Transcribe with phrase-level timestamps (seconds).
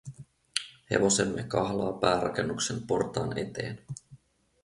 [0.91, 3.85] Hevosemme kahlaa päärakennuksen portaan eteen.